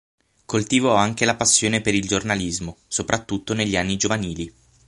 Coltivò 0.45 0.95
anche 0.95 1.25
la 1.25 1.35
passione 1.35 1.79
per 1.81 1.93
il 1.93 2.07
giornalismo, 2.07 2.77
soprattutto 2.87 3.53
negli 3.53 3.77
anni 3.77 3.97
giovanili. 3.97 4.51